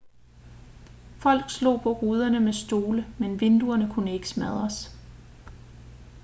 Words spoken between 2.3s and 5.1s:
med stole men vinduerne kunne ikke smadres